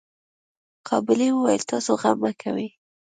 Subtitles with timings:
[0.87, 2.67] قابلې وويل تاسو غم مه کوئ.